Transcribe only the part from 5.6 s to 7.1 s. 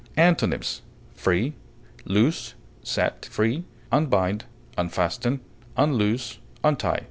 unloose, untie.